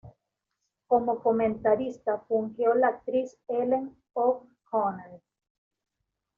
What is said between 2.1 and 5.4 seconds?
fungió la actriz Helen O'Connell.